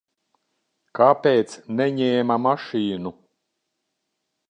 Kāpēc 0.99 1.53
neņēma 1.83 2.41
mašīnu? 2.49 3.15